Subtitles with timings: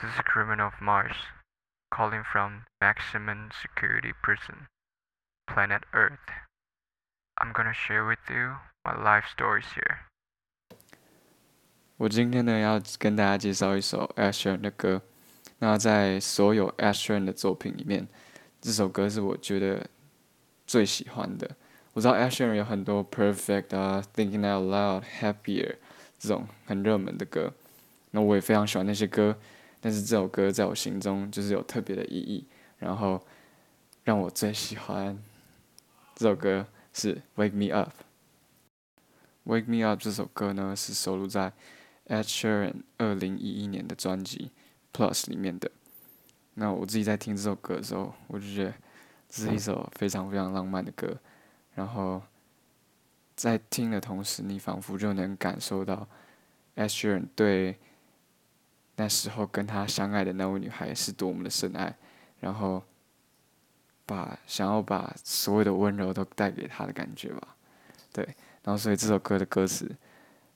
[0.00, 1.16] This is a criminal of Mars,
[1.90, 4.66] calling from maximum security prison,
[5.46, 6.28] planet Earth.
[7.36, 9.98] I'm gonna share with you my life stories here.
[11.96, 15.02] 我今天呢要跟大家介绍一首 Asher 的歌。
[15.58, 18.06] 那在所有 Asher 的作品里面，
[18.60, 19.88] 这首歌是我觉得
[20.66, 21.56] 最喜欢的。
[21.92, 25.76] 我知道 Asher 有很多 Perfect 啊、Thinking Out Loud、Happier
[26.18, 27.54] 这种很热门的歌，
[28.10, 29.38] 那我也非常喜欢那些歌。
[29.81, 32.45] 但是这首歌在我心中就是有特别的意义，
[32.77, 33.25] 然后
[34.03, 35.17] 让我最喜欢
[36.15, 37.89] 这首歌是《Wake Me Up》。
[39.63, 41.53] 《Wake Me Up》这首歌呢是收录在
[42.07, 44.51] Ed Sheeran 二零一一年的专辑
[44.97, 45.71] 《Plus》里面的。
[46.55, 48.73] 那我自己在听这首歌的时候，我就觉得
[49.29, 51.17] 这是一首非常非常浪漫的歌。
[51.73, 52.21] 然后
[53.37, 56.05] 在听的同时，你仿佛就能感受到
[56.75, 57.79] Ed Sheeran 对。
[58.99, 61.95] 那时候跟他相爱的那位女孩是多么的深爱，
[62.41, 62.83] 然后
[64.05, 67.55] 把想要把所有的温柔都带给他的感觉吧，
[68.11, 68.25] 对，
[68.61, 69.89] 然后所以这首歌的歌词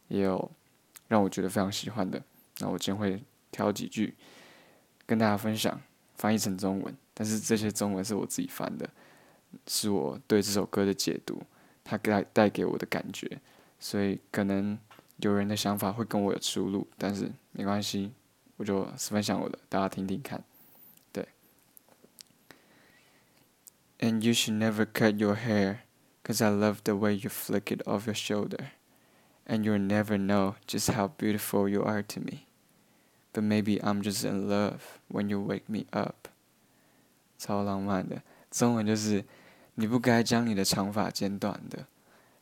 [0.09, 0.51] 也有
[1.07, 2.21] 让我觉得非常喜欢的，
[2.59, 4.13] 那我今天会挑几句
[5.05, 5.79] 跟大家分享，
[6.17, 8.89] 翻译成中文，但是这些中文是我自己翻的，
[9.67, 11.41] 是我对这首歌的解读，
[11.81, 13.39] 它带带给我的感觉，
[13.79, 14.77] 所以可能
[15.17, 18.11] 有人的想法会跟我有出入，但是没关系。
[18.56, 20.42] 我就分享我的，大家听听看。
[21.12, 21.28] 对。
[23.98, 25.78] And you should never cut your hair,
[26.24, 28.70] cause I love the way you flick it off your shoulder.
[29.46, 32.46] And you'll never know just how beautiful you are to me.
[33.32, 36.28] But maybe I'm just in love when you wake me up.
[37.38, 39.24] 超浪漫的，中文就是
[39.76, 41.86] 你不该将你的长发剪短的，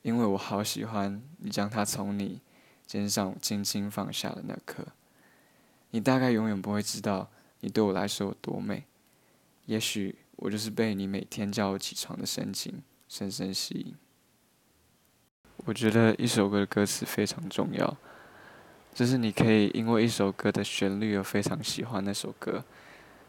[0.02, 2.41] 因为我好喜欢你将它从你
[2.86, 4.86] 肩上轻轻放下的那刻。
[5.92, 8.84] 你大概永远不会知道，你对我来说有多美。
[9.66, 13.94] 也许我就是被你每天叫我起床的神情深深吸引。
[15.65, 17.95] 我觉得一首歌的歌词非常重要，
[18.93, 22.65] 就是你可以因为一首歌的旋律而非常喜欢那首歌，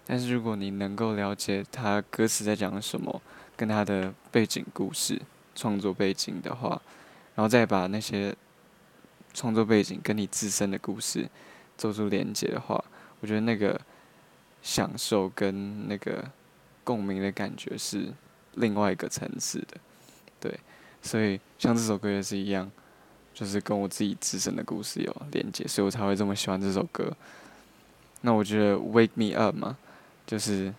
[0.06, 3.20] 但是如果你能够了解它歌词在讲什么，
[3.54, 5.20] 跟它的背景故事、
[5.54, 6.81] 创作背景的话，
[7.34, 8.34] 然后再把那些
[9.34, 11.28] 创作背景跟你自身的故事。
[11.82, 12.84] 做出连接的话，
[13.19, 13.81] 我觉得那个
[14.62, 16.25] 享受跟那个
[16.84, 18.06] 共鸣的感觉是
[18.54, 19.76] 另外一个层次的，
[20.38, 20.60] 对，
[21.03, 22.71] 所以像这首歌也是一样，
[23.34, 27.12] 就是跟我自己自身的故事有连接，所以我才会这么喜欢这首歌。
[28.21, 29.76] 那我觉得 “wake me up” 嘛，
[30.25, 30.72] 就是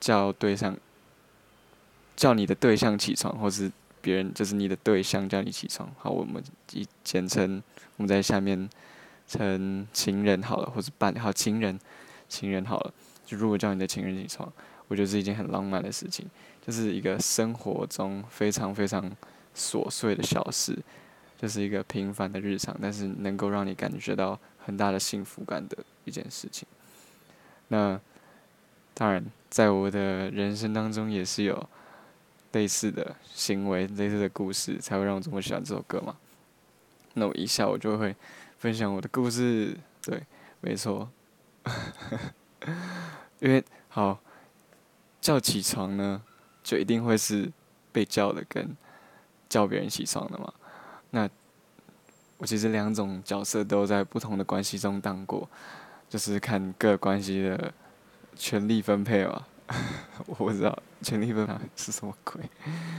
[0.00, 0.76] 叫对象，
[2.16, 5.88] 叫你的对象起床，或是别人就是你的对象叫你起床。
[5.96, 7.62] 好，我们一简称
[7.96, 8.68] 我们在下面。
[9.26, 11.78] 成情人好了，或者伴好情人，
[12.28, 14.52] 情人好了，就如果叫你的情人起床，
[14.88, 16.26] 我觉得是一件很浪漫的事情，
[16.64, 19.10] 就是一个生活中非常非常
[19.56, 20.78] 琐碎的小事，
[21.38, 26.68] 就是一个平凡的日常，但是能够让你感觉到很大的幸福感的一件事情。
[27.68, 27.98] 那
[28.92, 31.68] 当然，在我的人生当中也是有
[32.52, 36.16] 类似的行为、类似的故事，才会让我这么喜欢这首歌嘛。
[37.14, 38.14] 那我一下我就会。
[38.64, 40.22] 分享我的故事，对，
[40.62, 41.10] 没错，
[43.38, 44.18] 因为好
[45.20, 46.22] 叫起床呢，
[46.62, 47.52] 就一定会是
[47.92, 48.74] 被叫的跟
[49.50, 50.50] 叫别人起床的嘛。
[51.10, 51.28] 那
[52.38, 55.46] 我其实两种角色都在不同的关系中当过，
[56.08, 57.70] 就是看各关系的
[58.34, 59.44] 权力分配嘛。
[60.24, 62.40] 我不知道权力分配是什么鬼，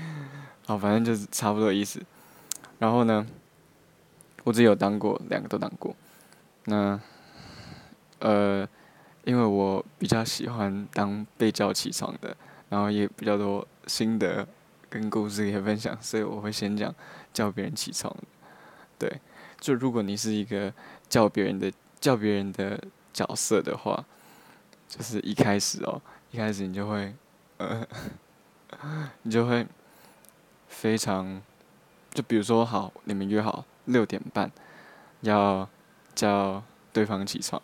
[0.68, 2.00] 好，反正就是差不多意思。
[2.78, 3.26] 然后呢？
[4.46, 5.96] 我只有当过，两个都当过。
[6.66, 7.00] 那，
[8.20, 8.68] 呃，
[9.24, 12.38] 因为我比较喜欢当被叫起床的，
[12.70, 14.48] 然后也比较多心得
[14.88, 16.94] 跟故事可以分享，所以我会先讲
[17.34, 18.16] 叫别人起床。
[19.00, 19.20] 对，
[19.60, 20.72] 就如果你是一个
[21.10, 22.80] 叫别人的叫别人的
[23.12, 24.06] 角色的话，
[24.88, 26.00] 就是一开始哦，
[26.30, 27.16] 一开始你就会，
[27.58, 27.84] 呃，
[29.24, 29.66] 你就会
[30.68, 31.42] 非常，
[32.14, 33.66] 就比如说好，你们约好。
[33.86, 34.52] 六点半
[35.22, 35.68] 要
[36.14, 37.62] 叫对方起床，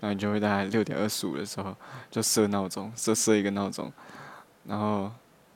[0.00, 1.76] 那你就会在六点二十五的时候
[2.10, 3.92] 就设闹钟，设设一个闹钟，
[4.64, 5.10] 然后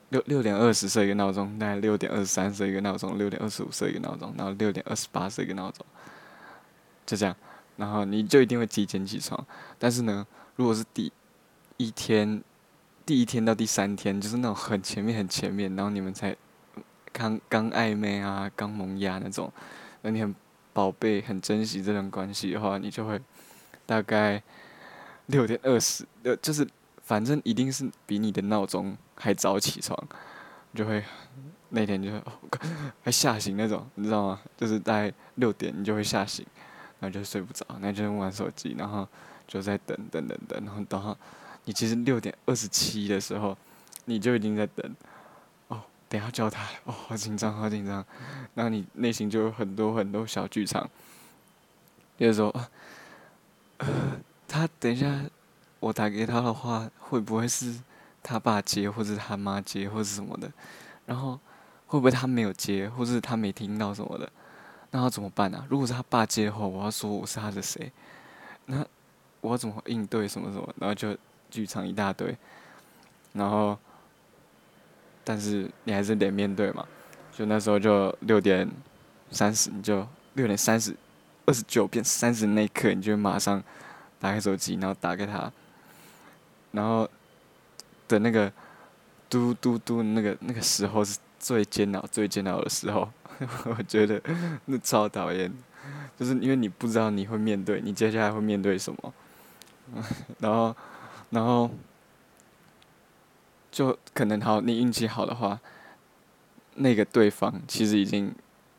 [0.09, 5.85] 六六点二十设一个闹钟，大概六点二十三设一个闹钟，六点二十五设一个闹钟，然后六点二十八设一个闹钟，
[7.05, 7.35] 就这样，
[7.77, 9.45] 然后你就一定会提前起床。
[9.77, 10.25] 但是呢，
[10.55, 11.11] 如果是第
[11.77, 12.43] 一天，
[13.05, 16.35] 第一天到第三天，就是那种很前面很前面，然后你们才
[17.11, 19.51] 刚刚暧昧啊，刚萌芽那种。
[20.01, 20.33] 那你很
[20.71, 23.19] 宝贝、很珍惜这段关系的话，你就会
[23.85, 24.41] 大概
[25.25, 26.67] 六点二十，呃，就是
[27.03, 29.97] 反正一定是比你的闹钟还早起床，
[30.73, 31.03] 就会
[31.69, 32.09] 那天就
[33.03, 34.39] 还吓醒那种，你知道吗？
[34.55, 36.45] 就是大概六点你就会吓醒，
[36.99, 39.07] 然后就睡不着，那就玩手机，然后
[39.47, 41.17] 就在等等等等，然后等到
[41.65, 43.57] 你其实六点二十七的时候，
[44.05, 44.95] 你就已经在等，
[46.09, 48.03] 等下叫他，哦，好紧张，好紧张，
[48.55, 50.89] 然后你内心就有很多很多小剧场，
[52.17, 52.53] 就是说，
[53.77, 53.87] 呃，
[54.47, 55.23] 他等一下
[55.79, 57.79] 我打给他的话，会不会是
[58.23, 60.51] 他爸接，或者他妈接，或者什么的？
[61.05, 61.39] 然后
[61.85, 64.29] 会不会他没有接，或者他没听到什么的？
[64.91, 65.63] 那要怎么办啊？
[65.69, 67.91] 如果是他爸接的话，我要说我是他的谁？
[68.65, 68.83] 那
[69.41, 70.67] 我要怎么应对什么什么？
[70.79, 71.15] 然后就
[71.51, 72.35] 剧场一大堆，
[73.33, 73.77] 然后
[75.29, 76.83] 但是你还是得面对嘛。
[77.31, 78.67] 就那时候就六点
[79.29, 80.95] 三十，你就六点三十
[81.45, 83.63] 二十九变三十那一刻，你就马上
[84.19, 85.53] 打开手机，然后打给他，
[86.71, 87.07] 然后
[88.07, 88.51] 的那个
[89.29, 93.07] 嘟嘟嘟那个那个时候是最煎熬、最煎熬的时候。
[93.77, 94.19] 我觉得
[94.65, 95.49] 那超讨厌，
[96.17, 99.13] 就是因为你不知道你会面对，你接下来会面对什么，
[100.39, 100.75] 然后，
[101.29, 101.71] 然后，
[103.71, 105.59] 就可能好，你运气好的话，
[106.75, 108.33] 那个对方其实已经，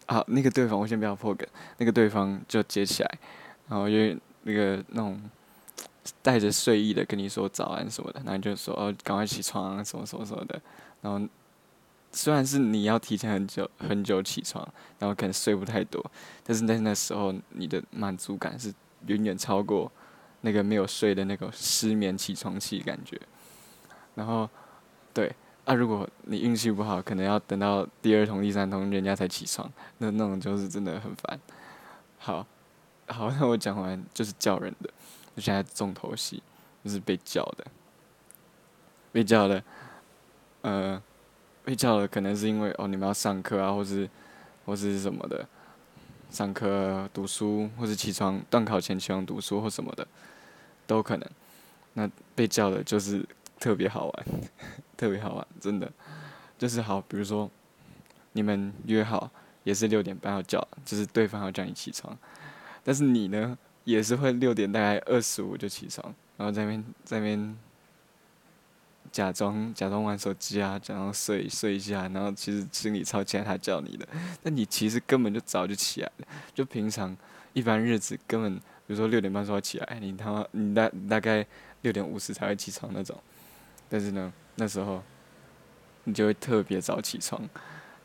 [0.07, 1.49] 好，那个对方我先不要破梗，
[1.79, 3.19] 那个对方就接起来，
[3.69, 5.21] 然后因为那个那种
[6.23, 10.61] 带着睡意的跟你说早安什么的，然后就说哦，赶快起床什么什么什么的，
[11.01, 11.27] 然后。
[12.13, 16.05] 虽然是你要提前很久很久起床，然后可能睡不太多，
[16.43, 18.75] 但是在那时候你的满足感是
[19.07, 19.89] 远远超过
[20.41, 23.17] 那个没有睡的那个失眠起床气感觉。
[24.17, 24.51] 然后，
[25.12, 25.35] 对
[25.65, 31.41] 啊，如果你运气不好，可能要等到第二通、第三通人家才起床，那那种就是真的很烦。
[32.19, 32.47] 好，
[33.09, 34.91] 好，那我讲完就是叫人的，
[35.35, 36.43] 我现在重头戏
[36.85, 37.67] 就是被叫的，
[39.12, 39.62] 被叫的，
[40.62, 41.03] 呃。
[41.63, 44.09] 被叫了，可能是因为哦，你们要上课啊，或是，
[44.65, 45.47] 或是什么的，
[46.31, 50.05] 上课读书，或是起床断考前起床读书或什么的，
[50.87, 51.31] 都可能。
[51.93, 53.25] 那被叫的就是
[53.59, 54.27] 特别好玩，
[55.00, 55.91] 特别好玩，真的，
[56.58, 57.00] 就是好。
[57.00, 57.50] 比如说，
[58.32, 59.31] 你们约好
[59.64, 62.14] 也是六点半要叫，就是对方要叫你起床，
[62.85, 67.56] 但是你呢，也是会六点大概二十五就起床，然后在那边在那边。
[69.12, 74.06] 假装假装玩手机啊，假装睡睡一下，然后其实心里超期待他叫你的，
[74.41, 76.26] 但你其实根本就早就起来了。
[76.55, 77.17] 就平常
[77.53, 78.55] 一般日子根本，
[78.87, 81.44] 比如说六点半说要起来，你他妈你大大概
[81.81, 83.20] 六点五十才会起床那种。
[83.91, 85.03] 但是呢，那时候
[86.05, 87.47] 你就会特别早起床，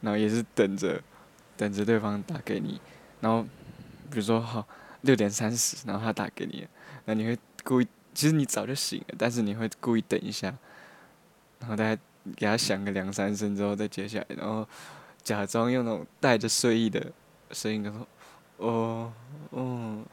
[0.01, 1.01] 然后也是等着
[1.55, 2.81] 等着对方打给你，
[3.21, 3.43] 然后
[4.11, 4.67] 比如说好
[5.01, 6.67] 六点三十，然后他打给你，
[7.05, 10.53] 那你会故意，其实你早就醒了，但是你会故意等一下。
[11.59, 12.01] 然后大家
[12.35, 14.67] 给他响个两三声之后再接下来，然后
[15.23, 17.11] 假装用那种带着睡意的
[17.51, 18.07] 声音跟，他说
[18.57, 19.13] ：“哦，
[19.51, 20.03] 哦，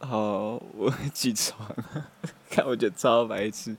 [0.00, 1.70] 好，我起床。
[2.50, 3.76] ”看，我觉得超白痴，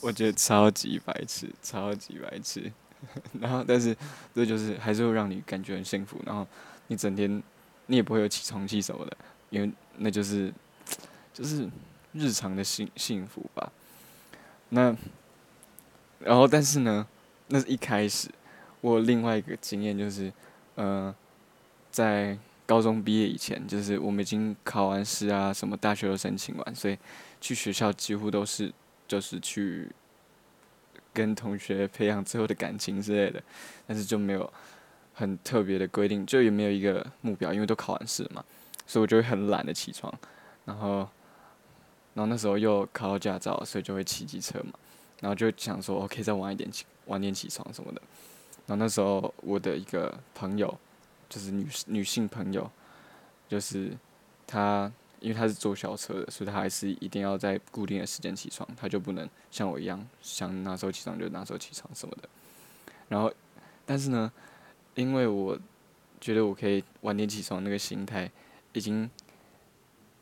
[0.00, 2.72] 我觉得超级白痴，超级白痴。
[3.40, 3.96] 然后，但是
[4.34, 6.20] 这就是还是会让你感觉很幸福。
[6.24, 6.46] 然后
[6.88, 7.42] 你整天
[7.86, 9.16] 你也不会有起床气什么的，
[9.50, 10.52] 因为那就是
[11.32, 11.68] 就是
[12.12, 13.72] 日常的幸幸福吧。
[14.68, 14.96] 那。
[16.18, 17.06] 然后，但是呢，
[17.48, 18.26] 那是一开始。
[18.80, 20.32] 我另外一个经验就是，
[20.74, 21.14] 呃，
[21.90, 26.96] 在高中毕业以前，就是我们已经考完试啊，什么大学都申请完，所以
[27.38, 28.72] 去学校几乎都是
[29.06, 29.90] 就是去
[31.12, 33.42] 跟同学培养最后的感情之类的。
[33.86, 34.52] 但是就没有
[35.14, 38.44] 很特别的规定，就也没有一个目标，因为都考完试嘛，
[38.86, 40.12] 所以我就会很懒得起床。
[40.64, 41.08] 然后，
[42.14, 44.72] 然后那时候又考到驾照，所以就会骑机车嘛。
[45.20, 48.02] 然后就想说，OK，再晚一点起，晚点起床什么的。
[48.66, 50.76] 然后那时候我的一个朋友，
[51.28, 52.70] 就是女女性朋友，
[53.48, 53.96] 就是
[54.46, 62.28] 她，因为他是坐校车的，所以他还是一定要在固定的时间起床，他就不能像我一样想哪时候起床就哪时候起床什么的。
[63.08, 63.32] 然后，
[63.84, 64.30] 但是呢，
[64.94, 65.58] 因为我
[66.20, 68.30] 觉得我可以晚点起床，那个心态
[68.72, 69.08] 已经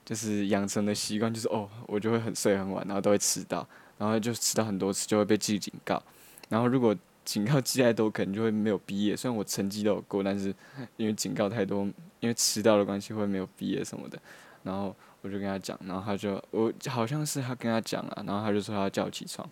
[0.04, 3.66] 就是养成的习惯，就是哦，我就会很睡很晚，然后都会迟到。
[3.96, 6.02] 然后就迟到很多次，就会被记警告。
[6.48, 9.16] 然后如果警告记太多，可能就会没有毕业。
[9.16, 10.54] 虽然我成绩都有过，但是
[10.96, 11.84] 因为警告太多，
[12.20, 14.20] 因为迟到的关系会没有毕业什么的。
[14.64, 19.48] 然后我就跟他讲，然后他就我好像是他跟他讲了，然后他就说他叫我起床。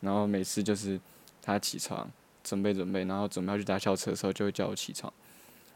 [0.00, 0.98] 然后每次就是
[1.42, 2.08] 他起床
[2.42, 5.12] 准备准备，然后准备要去搭校车的时候，就会叫我起床。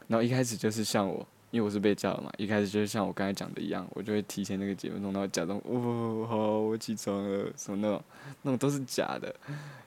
[0.07, 8.03] 然后一开始就是像我因为我是被叫的嘛，一开始就是像我刚才讲的一样，我就会提前那个几分钟，然后假装哦好，我起床了，什么那种，
[8.41, 9.35] 那种都是假的，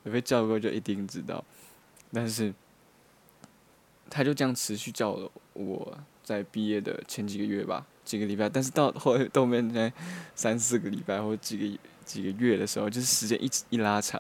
[0.04, 1.42] 有被叫过就一定知道，
[2.12, 2.54] 但是
[4.08, 9.92] 他就这样持续叫了我在毕业的前几个月吧，几个礼拜，但是到后后面在
[10.34, 14.18] 三四个礼拜或几个几个月的时候，就是时间一直一拉长，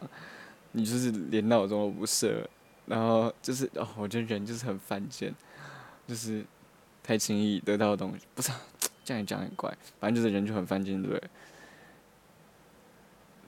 [0.72, 2.46] 你就是连闹钟都不设，
[2.84, 5.32] 然后就是哦，我觉得人就是很犯贱，
[6.06, 6.44] 就是
[7.02, 8.50] 太轻易得到的东西，不是、
[9.04, 11.30] 这样讲很怪，反正就是人就很犯贱，对不对？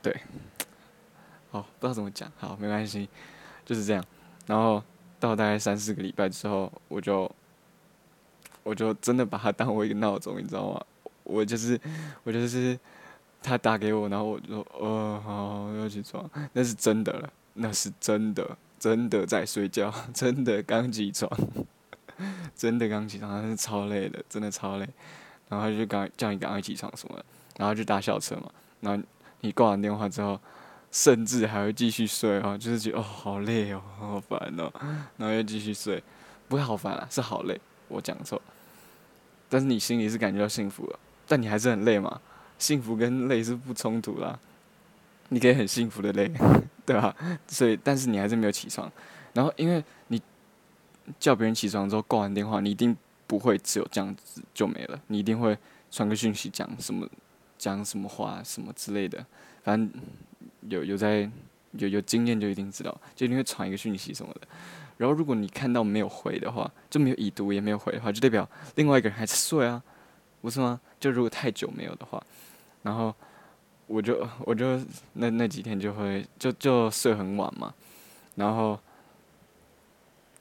[0.00, 0.20] 对，
[1.50, 3.08] 好，不知道怎么讲，好，没关系，
[3.66, 4.04] 就是这样。
[4.46, 4.82] 然后
[5.18, 7.28] 到大概三四个礼拜之后，我就
[8.68, 10.84] 我就真的把它当为一个闹钟，你知道吗？
[11.24, 11.80] 我就是
[12.24, 12.78] 我就是
[13.42, 21.30] 他打给我，然后我就说哦好要起床，那是真的了，那是真的，真的在睡觉， 真的刚起床，
[22.54, 24.86] 真的刚起床，但是超累的，真的超累。
[25.48, 27.24] 然后他就赶叫你赶快起床什么的，
[27.56, 28.50] 然后就搭校车嘛。
[28.80, 29.02] 然后
[29.40, 30.38] 你挂完电话之后，
[30.92, 34.70] 甚至还会继续睡哦，就是觉得哦好累哦，好烦哦，
[35.16, 36.02] 然后又继续睡，
[36.48, 37.58] 不会好烦啊，是好累，
[37.88, 38.40] 我讲错。
[39.48, 42.20] 但是你心里是感觉到幸福了，但你还是很累嘛。
[42.58, 44.38] 幸福跟累是不冲突啦，
[45.28, 46.28] 你可以很幸福的累，
[46.84, 47.14] 对吧？
[47.46, 48.90] 所以，但是你还是没有起床。
[49.32, 50.20] 然后，因为你
[51.20, 55.56] 叫别人起床之后挂完电话，你一定不会只有这样子就没了，你一定会
[55.90, 57.08] 传个讯息讲什么，
[57.56, 59.24] 讲什么话什么之类的。
[59.62, 60.02] 反正
[60.68, 61.30] 有有在
[61.72, 64.48] 有有经验就一定知道，就一定会传一个讯息什么的。
[64.98, 69.82] 然后，如果你看到没有回的话，就没有已读也没有回的话，就代表另外一个人还在睡啊，
[70.42, 70.78] 不是吗？
[71.00, 72.22] 就如果太久没有的话。
[72.82, 73.14] 然后
[73.86, 74.80] 我就 我就
[75.14, 77.72] 那那几天就会就就睡很晚嘛，
[78.34, 78.78] 然后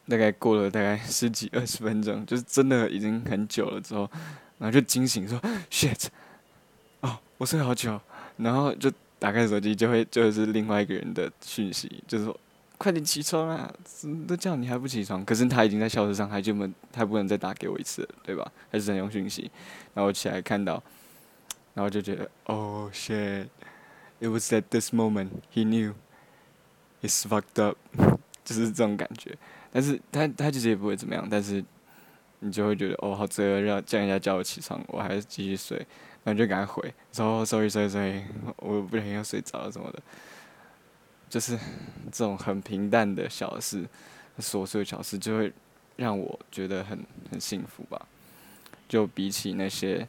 [0.07, 4.09] 大概过了大概十几二十分钟，就是真的已经很久了之后，
[4.57, 6.07] 然后就惊醒说 shit，
[7.01, 7.99] 哦我睡好久，
[8.37, 12.39] 然后就打开手机就会就是另外一个人的讯息，就是说
[12.77, 13.73] 快点起床啊，
[14.27, 18.51] 都叫你还不起床，可是他已经在校车上，他就不他不能再打给我一次，对吧？
[18.71, 19.49] 还是很用讯息，
[19.93, 20.81] 然后我起来看到。
[21.73, 25.93] 然后就觉得，Oh shit！It was at this moment he knew
[27.03, 27.77] it's fucked up，
[28.43, 29.37] 就是这种感觉。
[29.71, 31.63] 但是他他其实也不会怎么样，但是
[32.39, 35.77] 你就会觉得，哦，好罪恶，让叫人家叫我起床，我还是继续睡，
[36.23, 38.23] 然后就赶快回，说 sorry sorry sorry，
[38.55, 40.01] 我不小心要睡着了什么的。
[41.29, 41.57] 就是
[42.11, 43.85] 这种很平淡的小事，
[44.39, 45.53] 琐碎的小事，就会
[45.95, 48.07] 让我觉得很很幸福吧。
[48.87, 50.07] 就比起那些。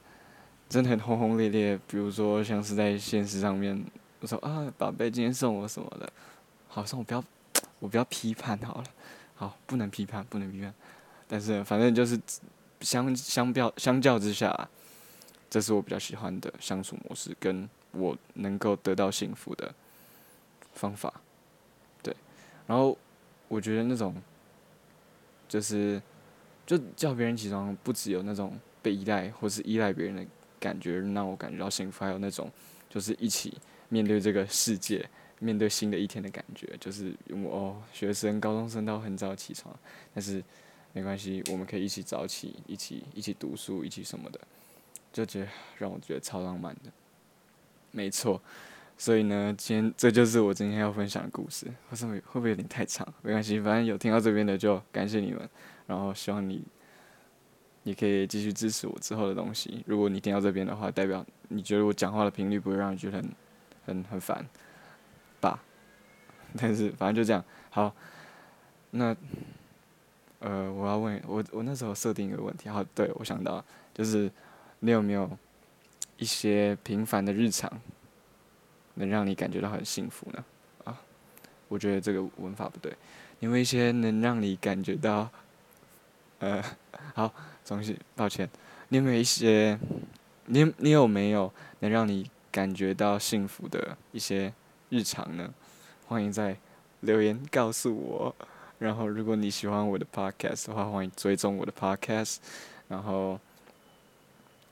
[0.69, 3.83] 真的很轰轰烈烈，比如说像是在现实上面，
[4.21, 6.13] 我说啊，宝贝今天送我什么的，
[6.69, 7.25] 好像我不要，
[7.81, 8.85] 我不要批判好了，
[9.35, 10.75] 好，不能批判，不能批判，
[11.27, 12.21] 但是反正就是
[12.83, 14.69] 相相较相较之下，
[15.49, 19.75] 这是我比较喜欢的相处模式，跟我能够得到幸福的
[20.79, 21.13] 方法，
[22.03, 22.15] 对，
[22.67, 22.97] 然后
[23.49, 24.15] 我觉得那种
[25.49, 26.01] 就是
[26.65, 30.25] 就叫别人起床，不只有那种被依赖或是依赖别人的。
[30.61, 32.51] 感觉让我感觉到幸福，还有那种
[32.91, 33.57] 就是一起
[33.89, 35.09] 面对这个世界，
[35.39, 36.77] 面对新的一天的感觉。
[36.81, 39.73] 就是我学生高中生都很早起床，
[40.13, 40.43] 但是
[40.93, 44.41] 没关系，我们可以一起早起，一起一起读书，一起什么的，
[45.13, 46.91] 就觉得让我觉得超浪漫的。
[47.93, 48.43] 没错，
[48.99, 51.67] 所以呢，今天这就是我今天要分享的故事。
[51.89, 53.07] 会不会会不会有点太长？
[53.23, 55.49] 没关系，反正有听到这边的就感谢你们，
[55.87, 56.63] 然后希望你。
[57.85, 59.83] 你可以继续支持我之后的东西。
[59.87, 63.31] 如果你听到这边的话，代表你觉得我讲话的频率不会让你觉得很、
[63.87, 64.45] 很、很烦
[65.41, 65.59] 吧？
[66.59, 67.43] 但是反正就这样。
[67.71, 67.95] 好，
[68.91, 69.17] 那
[70.41, 72.69] 呃，我要问我，我那时候设定一个问题。
[72.69, 73.65] 好，对我想到
[73.95, 74.31] 就是
[74.81, 75.31] 你有没有
[76.19, 77.73] 一些平凡的日常
[78.99, 80.45] 能让你感觉到很幸福呢？
[80.85, 81.01] 啊，
[81.67, 82.93] 我觉得这个文法不对。
[83.41, 85.29] 因为一些能让你感觉到
[86.39, 86.63] 呃，
[87.15, 87.33] 好。
[87.69, 88.49] 东西，抱歉，
[88.89, 89.79] 你有没有一些，
[90.47, 94.51] 你你有没有能让你感觉到幸福的一些
[94.89, 95.53] 日常呢？
[96.07, 96.57] 欢迎在
[97.01, 98.35] 留言告诉我。
[98.79, 102.39] 然后，如果你喜欢我的 podcast 的话，欢迎追踪我的 podcast。
[102.89, 103.39] 然后，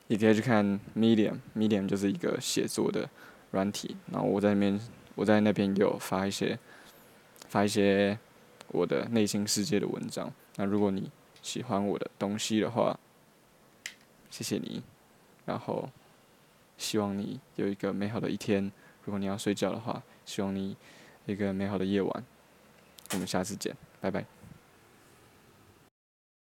[0.07, 3.07] 也可以去看 Medium，Medium 就是一个写作的
[3.51, 3.97] 软体。
[4.11, 4.81] 然后我在那边，
[5.15, 6.59] 我在那边有发一些，
[7.49, 8.19] 发一些
[8.69, 10.33] 我的内心世界的文章。
[10.57, 11.11] 那如果你
[11.43, 12.99] 喜欢我的东西的话，
[14.31, 14.83] 谢谢你。
[15.45, 15.89] 然后，
[16.77, 18.71] 希望你有一个美好的一天。
[19.05, 20.77] 如果你要睡觉的话，希望你
[21.27, 22.25] 一个美好的夜晚。
[23.13, 24.36] 我们下次见，拜拜。